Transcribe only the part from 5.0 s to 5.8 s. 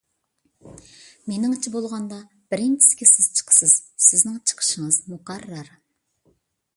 مۇقەررەر.